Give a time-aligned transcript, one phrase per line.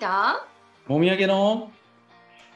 [0.00, 0.06] と
[0.94, 1.70] もみあげの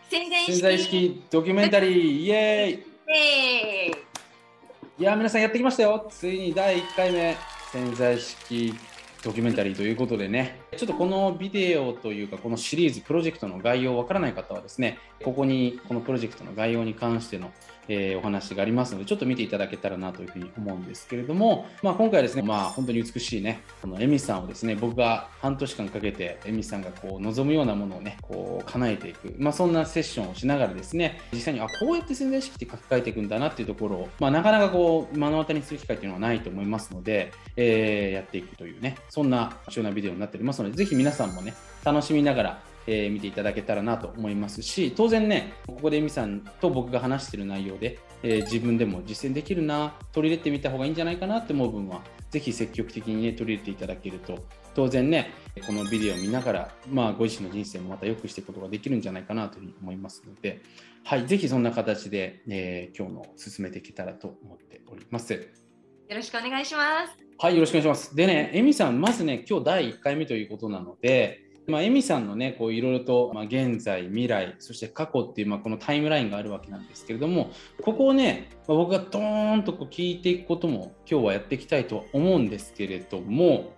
[0.08, 0.30] 潜
[0.60, 2.20] 在意識ドキュメンタリー。
[2.22, 2.70] イエーイ。
[2.70, 2.80] イ
[3.10, 5.02] エーイ。
[5.02, 6.06] いやー皆さんやってきましたよ。
[6.08, 7.36] ついに第1回目。
[7.70, 8.74] 潜在意識
[9.22, 17.52] ドキュメンタリーということでねちょっとこのビデオというかこのシリーズプロジェクトの概要わからない方はですねここにこのプロジェクトの概要に関しての
[17.88, 55.30] えーお話がありますので、ちょっと見ていただけたらなというふうに思うんですけれども、まあ、今回ですね、まあ、本当に美しいね、このエミさんをですね、僕が半年間かけて、エミさんがこう望むようなものをね、こう叶えていく、まあ、そんなセッションをしながらですね、実際に、あ、こうやって潜在意識って書き換えていくんだなっていうところを、まあ、なかなかこう、目の当たりにする機会っていうのはないと思いますので、えーやっていくというね、そんな貴重なビデオになっておりますので、ぜひ皆さんもね、楽しみながら、えー見ていただけたらなと思いますし当然ねここでエミさんと僕が話している内容で、えー自分でも実践できるな取り入れてみた方がいいんじゃないかなって思う分はぜひ積極的にね取り入れていただけると当然ね
[55.66, 60.62] このビデオを見ながら、まあ、ご自身の人生もまた良くしていくことができるんじゃないかなというふうに思いますので、
[61.04, 65.63] はい、ぜひそんな形で、えー今日の進めていけたらと思っております。
[66.08, 67.16] よろしくお願いします。
[67.38, 68.14] はい、よろしくお願いします。
[68.14, 83.72] でね、エミさん、まずね、今日第1回目ということなので、まあ、エミさんのね、こういろいろと、まあ、現在、未来、そして過去っていう、まあ、このタイムラインがあるわけなんですけれども、ここをね、まあ僕がドーンとこう聞いていくことも今日はやっていきたいとは思うんですけれども、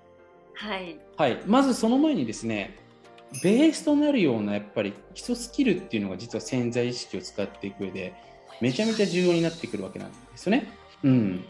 [0.55, 0.99] はい。
[1.17, 2.77] はい、まずその前にですね、
[3.43, 8.15] ベースとなるようなやっぱり基礎スキルっていうのが実は潜在意識を使っていく上で
[8.61, 10.67] めちゃめちゃ重要になってくるわけなんですよね。
[11.05, 11.45] うん、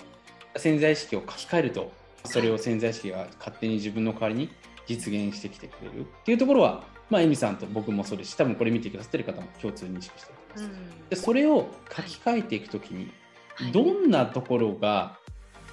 [0.58, 1.92] 潜在意識を書き換えると
[2.24, 4.50] それを潜在意識が勝手に自分の代わりに
[4.86, 10.80] 実現してきてくれるっていうところは、まあ、エミさんと僕もそうですし多分これ見てくださってる方も共通認識しております。
[11.10, 13.10] でそれを書き換えていくときに
[13.54, 15.18] はいどんなところが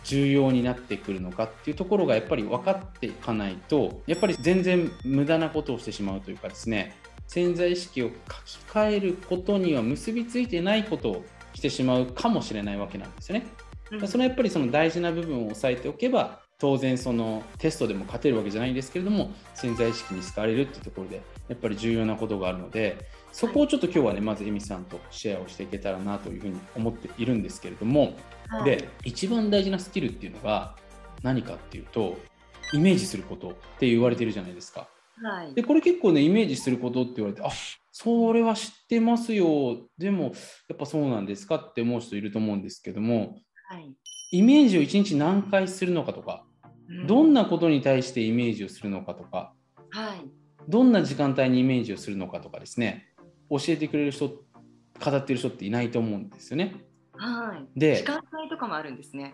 [0.03, 6.95] 重要になってくるのかっていうところがやっぱり分かっていかないとやっぱり全然無駄なことをしてしまうというかですね
[7.27, 8.13] 潜在意識を書
[8.43, 13.45] き換えることには結びついてないことをしてしまうかもしれないわけなんですよね。
[14.01, 28.13] うんそのやっぱりその大事な部分を押さえておけば当然そのテストでも勝てるわけじゃないんですけれども潜在意識に使われるっていうところでやっぱり重要なことがあるのでそこをちょっと今日はねまずエミさんとシェアをしていけたらなというふうに思っているんですけれども、
[28.47, 30.75] はいで一番大事なスキルっていうのが
[31.23, 32.17] 何かっていうと
[32.71, 34.87] イメージすることって言われてるじゃないですか。
[35.21, 35.53] はい。
[35.55, 37.49] でこれ結構ねイメージすることって言われてあ
[37.91, 40.29] それは知ってますよでもや
[40.73, 43.95] っぱそうなんですかって思う人いると思うんですけどもはい。
[44.31, 46.43] イメージを1日何回するのかとか
[47.07, 49.53] どんなことに対してイメージをするのかとか
[49.89, 50.29] はい。
[50.67, 53.13] どんな時間帯にイメージをするのかとかですね
[53.49, 54.37] 教えてくれる人語
[55.17, 56.75] ってる人っていないと思うんですよね。
[57.15, 57.79] はい。
[57.79, 59.33] で時間帯とかもあるんですね。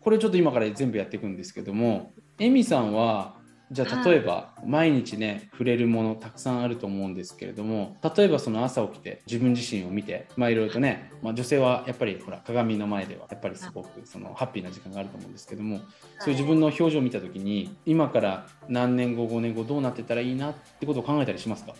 [0.00, 3.36] これちょっと今から全部やっていくんですけどもエミさんは
[3.72, 15.78] じゃあ例えば毎日ね触れるものたくさんあると思うんですけれども例えばその朝起きて自分自身を見てまあいろいろとね、まあ、女性はやっぱりほら鏡の前ではやっぱりすごくそのハッピーな時間があると思うんですけども
[16.18, 21.74] そういう自分の表情を見た時に今から何年後5年後どうなってたらいいなってことを考えたりしますか？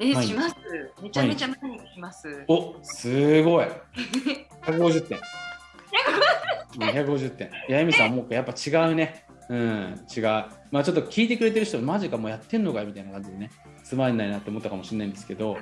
[0.00, 0.54] え、します。
[1.02, 2.44] めちゃめちゃ毎日します。
[2.46, 3.66] おすごい。
[4.64, 5.18] 150点
[6.76, 10.24] うん150点いやエミさんもうやっぱ違うねうん違う。
[10.70, 13.50] まあちょっと聞いてくれてる人マジかもうやってんのかみたいな感じでね
[13.82, 15.56] つまんないなって思ったかもしれないんですけど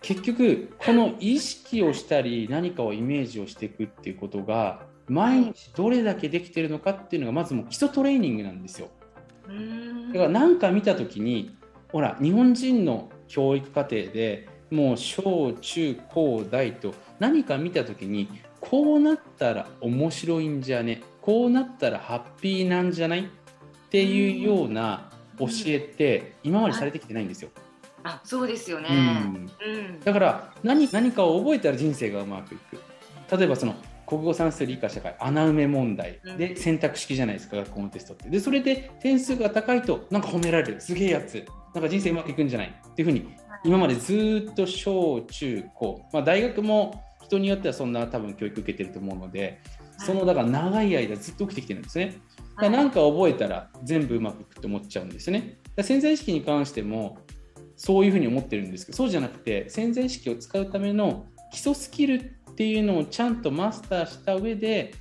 [0.00, 8.88] 結局この意識をしたり何かをイメージをしていくっていうことが毎日どれだけできてるのかっていうのがまずもう基礎トレーニングなんですよ。
[10.12, 11.56] だから何か見た時に
[11.92, 18.28] ほら日本人の教育課程でもう小中高大と何か見た時に
[18.60, 23.24] こうなったら面白いんじゃねこうなったらハッピーなんじゃない？
[23.24, 23.28] っ
[23.90, 27.50] ていうような教えって今までされてきてないんですよ。
[28.04, 28.88] あ、そうですよね。
[28.90, 29.50] うん。
[29.60, 30.00] うん。
[30.00, 32.80] だから何何かを覚えたら人生がうまくいく。
[33.36, 33.74] 例えばその
[34.06, 36.20] 国語算数理科社会穴埋め問題。
[36.38, 36.56] でうん。
[36.56, 38.28] 選択式じゃないですか学校のテストって。
[38.30, 40.80] でそれで点数が高いとなんか褒められる。
[40.80, 41.44] すげえやつ。
[41.74, 42.68] なんか人生うまくいくんじゃない？
[42.68, 43.26] っていうふうに
[43.64, 49.60] 今までずーっと小中高、まあ、大学も人によってはそんな多分教育受けてると思うので
[49.98, 52.16] そのだから長い間ずっと起きてきてるんですね。
[52.56, 55.58] だからなんか覚えたら全部うまくいくと思っちゃうんですよね。
[55.74, 57.18] だ潜在意識に関しても
[57.76, 64.94] そういうふうに思ってるんですけどそうじゃなくて潜在意識を使うための基礎スキルっていうのをちゃんとマスターした上で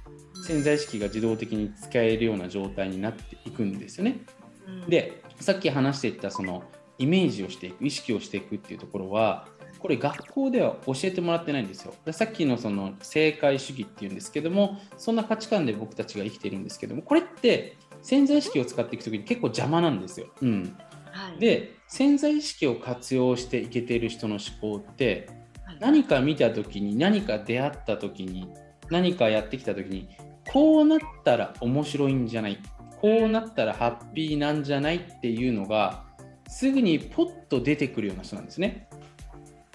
[0.45, 4.19] 潜在意識が自動的に使えるような状態になっていくんですよね。
[4.67, 6.63] うん、でさっき話していったその
[6.97, 9.47] イメージをしていく意識をしていくっていうところは
[9.85, 11.93] これ学校では教えてもらってないんですよ。
[12.05, 20.25] でさっきのその正解主義っていうんですけどもそんな価値観で僕たちが生きているんですけどもこれって潜在意識を使っていく時に結構邪魔なんですよ。
[20.41, 20.75] うん、
[21.11, 25.29] はい、で潜在意識を活用していけてる人の思考って
[25.63, 28.49] はい何か見た時に何か出会った時に
[28.89, 30.09] 何かやってきた時に
[30.51, 32.57] こうなったら面白いんじゃない
[32.99, 36.05] こうなったらハッピーなんじゃないっていうのが
[36.47, 38.87] すぐにポッと出てくるような人なんですね。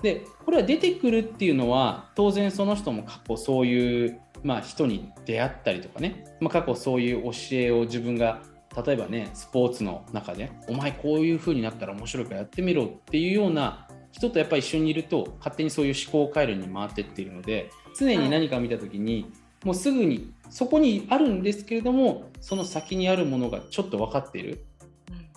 [0.02, 8.42] でこれは出てくるっていうのは当然その人も過去そういう、まあ、人に出会ったりとかね、まあ、過去そういう教えを自分が
[8.84, 19.32] 例えばねスポーツの中でお前こういう風になったら面白いからやってみろっていうような人とやっぱり一緒にいると勝手にそういう思考回路に回ってっているので常に何か見た時に、
[19.64, 24.64] もうすぐにそこにあるんですけれどもその先にあるものがちょっと分かっている、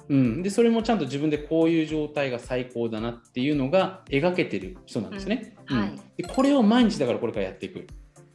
[0.09, 0.17] うん。
[0.17, 5.77] うん、でそれもちゃんと自分でこういう状態が最高だなっていうのが描けてる人なんですね、うん。
[5.77, 5.89] はい。
[5.89, 7.87] うんでこれを毎日だからこれからやっていく。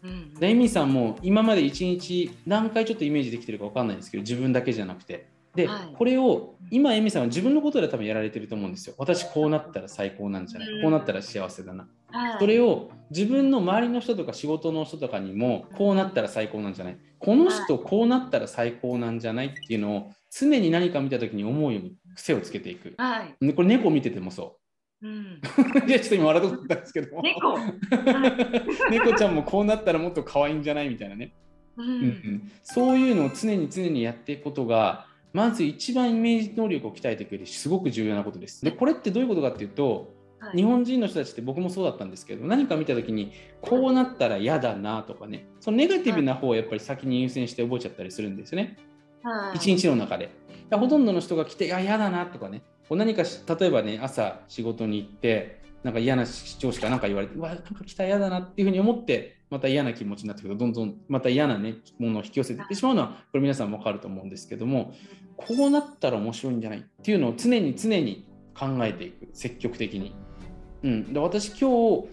[0.02, 0.34] うん。
[0.34, 5.28] でエミさんも今まで1日何回ちょっとイメージできてるか分かんないんですけど自分だけじゃなくて。
[5.54, 5.94] で、はい。
[5.96, 8.94] これを今エミさんは自分のことで多分やられてると思うんですよ。
[8.98, 10.82] 私こうなったら最高なんじゃない、うん。
[10.82, 11.88] こうなったら幸せだな。
[12.10, 12.38] はい。
[12.38, 16.98] それを自分の周りの人とか仕事の人とかにもこうなったら最高なんじゃない？
[17.18, 19.46] この人こうなったら最高なんじゃない？
[19.48, 22.94] っていうのを常に何か見た時に思うように癖をつけていく。
[22.98, 23.46] はい。
[23.46, 24.58] でこれ猫見ててもそ
[25.02, 25.08] う。
[25.08, 25.10] ん。
[25.10, 25.40] う
[25.88, 27.22] いやちょっと今笑ったんですけども。
[27.22, 27.54] 猫。
[27.54, 27.72] はい。
[28.90, 31.32] 猫ちゃんもこうなったらもっと可愛いんじゃないみたいなね。
[31.76, 31.98] ううんうん。
[32.02, 38.64] ん、そういうのを常に常にやっていくことがまず一番イメージ能力を鍛えてくれるすごく重要なことです。
[38.64, 40.56] でこれってどういうことかっていうとはい。
[40.56, 45.48] 日本人の人たちって僕もそうだったんですけど何か見た時にこうなったら嫌だなとかね。
[45.60, 48.76] そのネガティブな方をやっぱり先に優先して覚えちゃったりするんですよね。
[48.76, 48.87] はい
[49.54, 50.30] 一日の中で。
[50.70, 64.92] ほとんどの人が来て「いや嫌だな」とかね何か例えばね朝仕事に行ってなんか嫌な上司から何か言われてうわなんか来た嫌だなっていうふうに思ってまた嫌な気持ちになってくるとどんどんまた嫌な、ね、ものを引き寄せていってしまうのはこれ皆さんも分かると思うんですけども
[65.36, 70.14] こうなったら面白いんじゃないっていうのを常に常に考えていく積極的に。
[70.82, 72.08] うん、で私今日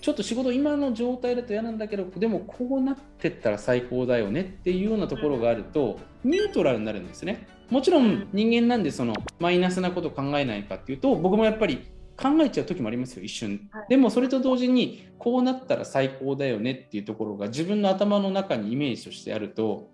[0.00, 7.46] ちょっと仕事今の状態だと嫌なんだけどでもこうなってったら最高だよねっていうようなところがあるとニュートラルになるんですね。
[7.68, 11.86] もちろん人間なんでそのマイナスなこと考えないかっていうと僕もやっぱり
[12.16, 13.68] 考えちゃう時もありますよ一瞬。
[13.72, 13.86] はい。
[13.90, 19.90] でもそれと同時にこうなったら最高だよねっていうところが自分の頭の中にイメージとしてあると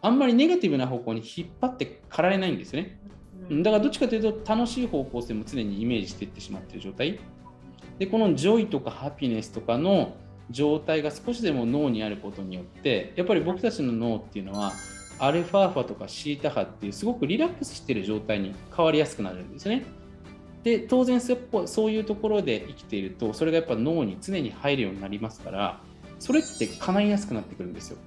[0.00, 2.98] あんまりネガティブな方向に引っ張ってかられないんですよね。
[3.50, 3.62] うん。
[3.62, 7.18] だからどっちかというと楽しい方向性も常にイメージしていってしまっている状態
[7.98, 10.16] でこの joy とか happiness とかの
[10.50, 14.72] 状態が少しでも脳にあることによってやっぱり僕たちの脳っていうのは
[15.18, 19.84] アルファ波とかシータ波っていうすごくリラックスしている状態に変わりやすくなるんですね。
[20.62, 25.80] で当然そそういうところで生きているとそれがやっぱ脳に常に入るようになりますから
[26.18, 27.98] それって叶いやすくなってくるんですよ。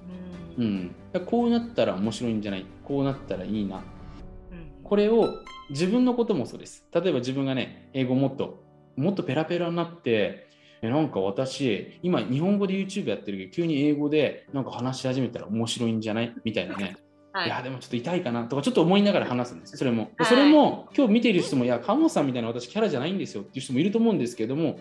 [0.58, 0.94] ううん
[1.26, 6.84] こうなったら面白いんじゃないこうなったらいいなうんこれを自分のこともそうです。
[6.92, 8.59] 例えば自分がね、英語もっと、
[8.96, 10.46] もっとペラペラになって、
[10.82, 16.34] えなんか私、今日本語で YouTube やってるけど、急に英語でなんか話し始めたら面白いんじゃない？
[16.44, 16.96] みたいなね。
[17.32, 19.76] はいいや、でもちょっと痛いかなとか、ちょっと思いながら話すんです。
[19.76, 20.10] それも。
[20.16, 24.78] はいそれも、今日見ている人も、いや、鴨さんみたいな私キャラじゃないんですよっていう人もいると思うんですけども、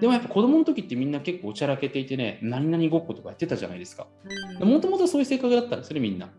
[0.00, 4.08] でもやっぱ子供の時ってみんな結構おちゃらけていてね、何々ごっことかやってたじゃないですか。
[4.60, 6.26] うんもともとそういう性格だったんですよね、みんな。
[6.26, 6.30] は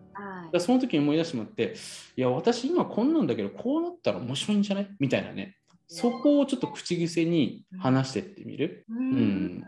[0.49, 1.73] いだその時に思い出してもらって、
[2.17, 4.89] いや、私今こんなんだけど、こうなったら面白いんじゃない？
[4.99, 5.55] みたいなね。
[5.87, 8.85] そこをちょっと口癖に話してってみる？
[8.89, 9.63] うん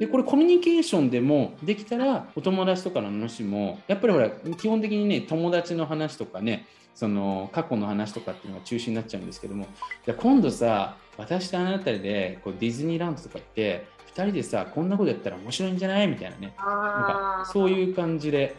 [0.00, 6.64] で、これコミュニケーションでもできたら、お友達とかの話も、やっぱりほら、基本的にね、友達の話とかね、
[6.94, 9.66] その過去の話とかっていうのが中心になっちゃうんですけども、
[10.06, 16.08] じゃあ今度さ、私とあなたでこうディズニーランドとか行って、2人でさ、こんなことやったら面白いんじゃない？
[16.08, 16.46] みたいなね。
[16.46, 17.70] なんかそうう。
[17.70, 18.56] いう感じで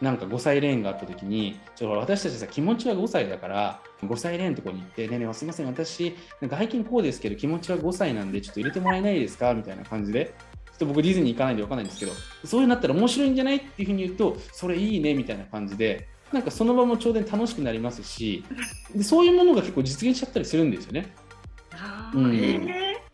[0.00, 10.34] なんか5歳レーンがあった時にちょっと私たちさ気持ちは5歳だから5歳レーンのとこに行って「ねえねえすいません私なんか背筋こうですけど気持ちは5歳なんでちょっと入れてもらえないですか?」みたいな感じで。
[10.66, 12.12] ちょっと僕ディズニー行かないんで分かんないんですけど
[12.44, 18.44] そういうのなったら面白いんじゃないっていうふうに言うとそれいいねみたいな感じでなんかその場もちょうど楽しくなりますし
[18.94, 21.14] でそういうものが結構実現しちゃったりするんですよね。
[22.14, 22.68] うん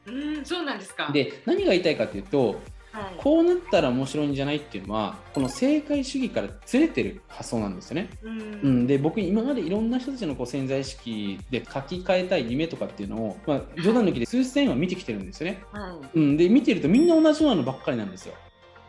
[0.06, 1.10] うん、そうなんですか。
[1.12, 2.60] で何が言いたいかっていうと
[2.92, 8.10] はい、こうなったら面白いんじゃないっていうのはこの正解主義からずれてる発想なんですよね。
[8.22, 15.62] ううんん、で僕今までいろんな人たちのこう潜在意識で書き換えたい夢とかっていうのを、まあ、冗談抜きで数千は見てきてるんですよね。
[15.72, 18.34] はいうん、で見てるとみんな同じようなのばっかりなんですよ。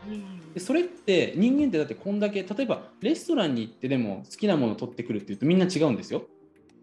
[0.08, 6.22] うんでそれって人間ってだってこんだけ例えばレストランに行ってでも好きなものを取ってくるっていうとみんな違うんですよ。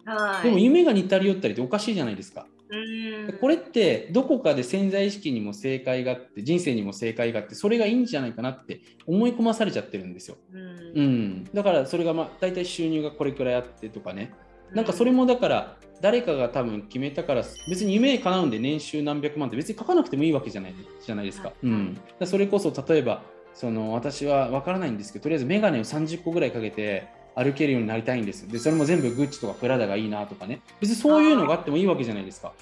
[0.05, 2.47] はい、でも夢が似たり寄ったりっておかしいじゃないですか。
[2.71, 3.27] うん。
[3.27, 10.37] でこれってどこかで潜在意識にも正解があって人生にも正解があってそれがいいんじゃないかなって思い込まされちゃってるんですよ。
[10.53, 10.61] うん。
[10.95, 14.33] うん、だからそれがまあ大体収入がこれくらいあってとかね。
[14.73, 20.73] なんかそれもだから誰かが多分決めたから別に夢叶うんで年収何百万って別に書かなくてもいいわけじゃない
[21.05, 21.53] じゃないですか。
[21.61, 23.23] うん、だそれこそ例えば
[23.53, 32.53] その私は分からないんですけどとりあえず眼鏡を30個ぐらいかけて歩けるようになりたいんですでそれも全部グッチとかプラダがいいなとかね別にそういうのがあってもいいわけじゃないですか。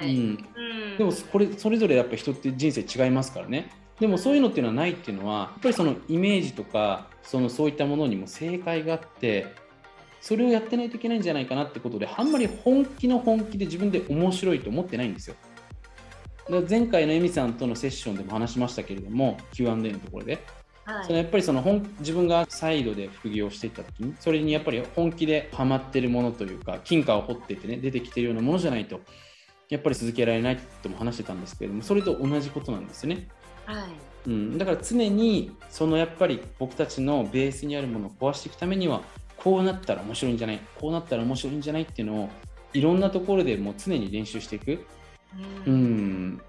[0.00, 3.70] うん、でもこれそれぞれやっぱ人って人生違いますからね。
[3.98, 9.54] でもそういうのっていうのはないっていうのはやっぱりそのイメージとかそのそういったものにも正解があって
[10.20, 15.36] それをやってないといけないんじゃないかなってことであんまり本気の本気で自分で面白いと思ってないんですよ。
[16.68, 20.38] 前回のエミさんとのセッションでも話しましたけれども Q&A のところで
[20.86, 29.00] はい、そのやっぱりその本自分がサイドで副業していった時にそれにやっぱり本気でハマってるものというか金貨を掘っていてね出てきてるようなものじゃないと
[29.68, 33.26] やっぱり続けられないとも話してたんですけれどもそれと同じことなんですね。
[33.64, 33.84] はい。
[34.28, 39.02] うん、だから常にそのやっぱり僕たちのベースにあるものを壊していくためには
[39.36, 42.28] こうなったら面白いんじゃないこうなったら面白いんじゃないっていうのを
[42.72, 44.86] いろんなところでもう常に練習していく。
[45.66, 46.40] うん、うん。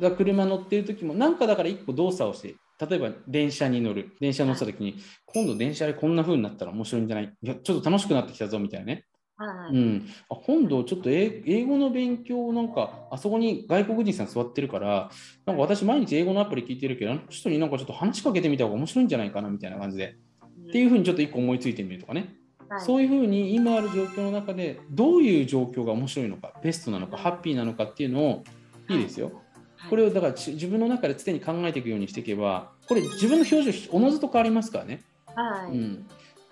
[0.00, 4.16] だ車乗ってる時もなんかだから一個動作をして例えば電車に乗る。
[4.20, 7.32] 電車乗った時に、はい、今度電車でこんな風になったら面白いんじゃない？
[7.42, 9.04] いやちょっと楽しくなってきたぞみたいなね、
[9.36, 15.10] はい、うん、あ今度ちょっと英語の勉強なんかあそこに外国人さん座ってるから
[15.46, 22.34] なんか私毎日英語のアプリ聞いてるけどあの人になんかちょっと話しかけてみた方が面白いんじゃないかなみたいな感じで、うん、っていう風にちょっと一個思いついてみるとかね、
[22.68, 28.44] はい、そういうふうに今ある状況の中でどういう状況が面白いのかベストなのかハッピーなのかっていうのを
[28.88, 29.40] いいですよ、
[29.88, 35.02] これをだから自分の中で常に考えていくようにしていけばこれ自分の表情おのずと変わりますからね。
[35.34, 36.06] はい、うん、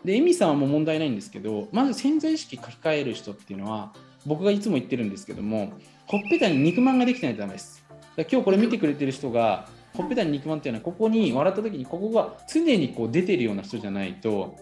[0.04, 3.92] でエミさんはもう問題ないんですけどまず潜在意識書き換える人っていうのは
[4.26, 5.72] 僕がいつも言ってるんですけども
[6.06, 7.84] ほっぺたに肉まんができてないとダメです。
[8.16, 14.56] だ今日これ見てくれてる人がほっぺたに肉まんっていうのはここに笑った時にここが常にこう出てるような人じゃないと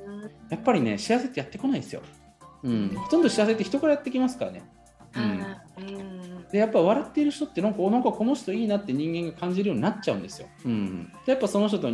[0.50, 2.02] やっぱりね幸せってやってこないですよ。
[2.62, 4.62] うん、ほとんど幸せって人からやってきますからね。
[5.16, 6.09] うん、
[6.52, 10.48] でやっぱ笑っている人ってなんかなんかこの人いいなって人間が感じるようになっちゃうんですよ。
[10.64, 11.88] うん、でやっぱその人と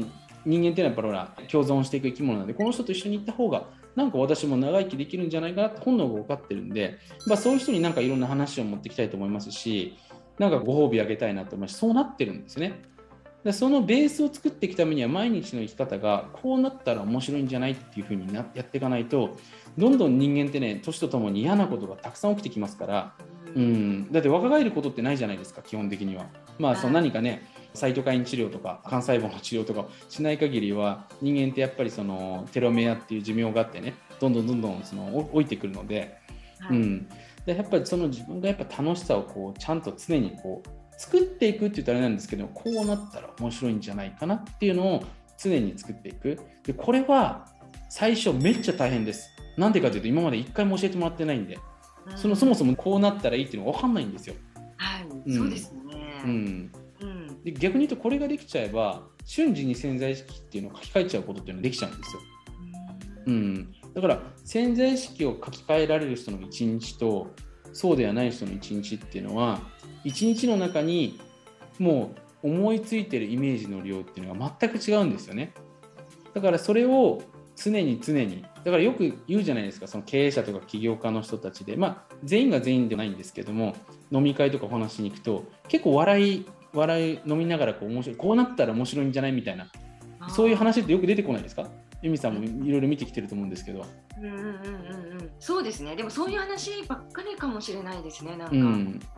[0.46, 9.96] 人間っていうのはやっぱほら共存していく生き物なんでこの人と一緒に行った方がなんか私も長生きできるんじゃないかなって本能が分かってるんで、まあ、そういう人になんかいろんな話を持っていきたいと思いますし
[10.38, 12.82] なんかご褒美あげたいなと思いますそうなってるんですね。
[13.42, 19.36] でそのベースを作っていくためには毎日の生き方がこうなったら面白いんじゃないっていうふうになやっていかないと
[19.78, 23.14] どんどん人間ってね年とともに嫌なことがたくさん起きてきますから、
[23.54, 26.26] うん、だって若返ることってないじゃないですか基本的には。
[26.58, 27.42] まあその何かね
[27.74, 36.16] サイトカイン治療とか幹細胞の治療とかしない限りは人間ってやっぱりそのテロメアっていう寿命があってねどんどんどんどんその老いてくるので,、
[36.70, 37.06] うん、
[37.44, 45.04] でやっぱりその自分がやっぱ楽しさをこうちゃんと常にこう作っていくって言ったらあれなんですけどこうなったら面白いんじゃないかなっていうのを
[45.38, 46.38] 常に作っていく。
[46.64, 47.46] でこれは
[47.90, 49.30] 最初めっちゃ大変です。
[49.56, 51.60] なんでかというと今まで一回も教えてもらってないんで、うん、
[52.14, 54.34] そのそもそもこうなったらいいっていうのが分かんないんですよ。
[54.76, 55.80] はい、うん、そうですね、
[56.24, 56.72] うん
[57.46, 62.20] で逆に言うとこれができちゃえば瞬時に潜在意識っていうのを書き換えちゃうことっていうのができちゃうんですよ。
[63.26, 67.32] うん、だから潜在意識を書き換えられる人の一日と
[67.72, 69.60] そうではない人の一日っていうのは
[70.02, 71.20] 一日の中に
[71.78, 75.52] もう思いついてるイメージの量っていうのが全く違うんですよね。
[76.34, 77.22] だからそれを
[77.56, 78.42] 常に常に。
[78.64, 81.76] だからよく言うじゃないですかその経営者とか起業家の人たちで。
[81.76, 83.74] まあ全員が全員ではないんですけども
[84.10, 89.70] 飲み会とかお話しに行くと結構笑い笑い飲みながらこう面白いこうなったら面白いんじゃないみたいな。
[90.28, 91.68] そういう話ってよく出てこないですか？
[92.02, 93.86] 由美さんもいろいろ見てきてると思うんですけど。
[94.20, 95.94] うんうんうんうん、そうですね。
[95.96, 98.36] でもそういう話ばっかりかもしれないですね。
[98.36, 98.54] なんか、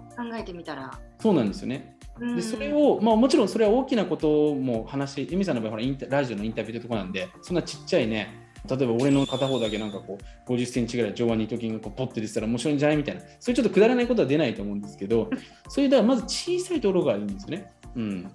[0.07, 0.90] 考えてみたら。
[1.18, 1.96] そうなんですよね。
[2.18, 15.30] でそれを、まあ、もちろんそれは大きなことも話、由美さんの場合ほらインタラジオのインタビューってとこなんで、そんなちっちゃいね、例えば俺の片方だけなんかこう50センチぐらい上腕二頭筋がこうポッて出てたら面白いんじゃないみたいな、そういうちょっとくだらないことは出ないと思うんですけど、
[15.68, 17.70] そういうだからまず小さいところがいいんですよね。
[17.94, 18.28] うん、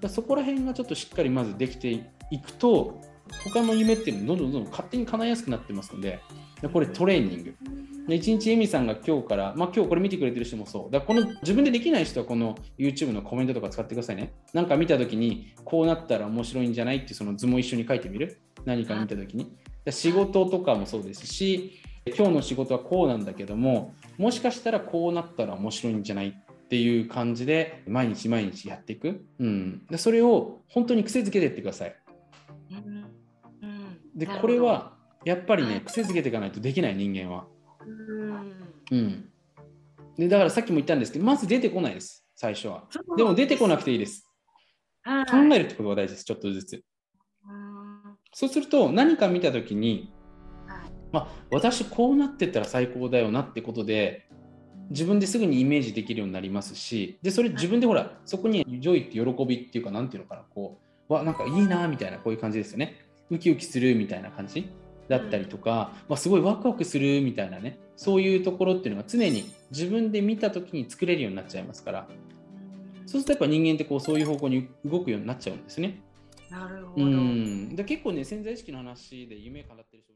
[0.00, 1.90] だそこら辺がちょっとしっかりまずできて
[2.30, 3.00] いくと、
[3.44, 6.20] 他の夢っていうのどんどんどんどん勝手に叶いやすくなってますので、
[6.72, 7.54] これトレーニング。
[8.14, 10.90] 一日エミさんが今日から、まあ、今日これ見てくれてる人もそう。
[10.90, 14.32] だこの自分でできない人はこの YouTube のコメントとか使ってくださいね。
[14.54, 18.40] なんか見たときに、こうなったら面白いんじゃないってその図も一緒に書いてみる？
[18.64, 19.52] 何か見たときに。
[19.90, 29.26] 仕事とかもそうですし、今日の仕事はこうなんだけども、もしかしたらこうなったら面白いんじゃないっていう感じで毎日毎日やっていく。
[29.38, 31.94] うん、でそれを本当に癖づけていってください。
[34.18, 37.46] でこれはやっぱりね癖づけていかないとできない人間は。
[38.90, 39.28] うん、
[40.16, 42.26] でだからさっきも言ったんですけどまず出てこないです。
[42.34, 42.84] 最初は。
[43.16, 44.28] でも出てこなくていいです。
[45.04, 46.24] 考えるってことが大事です。
[46.24, 46.84] ちょっとずつ。
[48.34, 50.12] そうすると何か見た時に
[51.12, 54.28] まあ、私こうなってったら最高だよなってことで
[54.90, 64.68] 自分ですぐにイメージできるようになりますしでそれ自分でほらそこに joy って喜びっていうか何ていうのかなこうわなんかいいなみたいなこういう感じですよねウキウキするみたいな感じ？
[65.08, 67.78] だったりとか、まあ、すごいワクワクするみたいなね。
[67.96, 72.08] そういうところっていうのが常に自分で見た時に作れるようになっちゃいますから。
[73.06, 76.00] そうするとやっぱ人間ってこうそういう方向に動くようになっちゃうんですね。
[76.50, 77.06] なるほど。
[77.06, 77.74] うん。
[77.74, 80.12] で結構ね潜在意識の話で夢語ってる人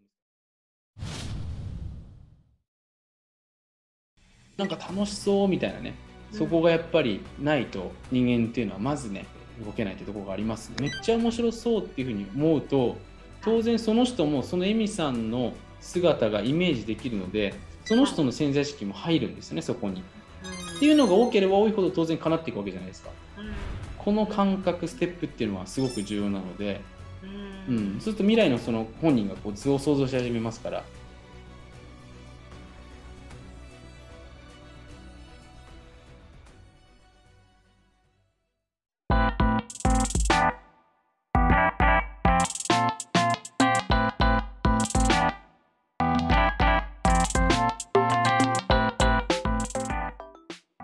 [4.59, 5.95] なんか楽しそうみたいなね、
[6.31, 9.25] そこがやっぱりないと人間っていうのはまずね
[9.63, 12.97] 動けないってところがありますめっちゃ面白そうっていうふうに思うと
[13.43, 17.55] 当然その人もそのエミさんの姿がイメージできるので
[17.85, 20.03] その人の潜在意識も入るんですねそこに。
[20.77, 23.11] っていうのが多ければ多いほど当然叶っていくわけじゃないですか。
[23.99, 26.81] この感覚ステップっていうのはすごく重要なので、
[27.69, 30.85] うん、そうすると未来のその本人がこう図を想像し始めますから